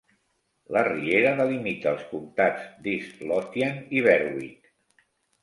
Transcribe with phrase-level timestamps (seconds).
[0.75, 4.75] La riera delimita els comtats d'East Lothian i Berwick.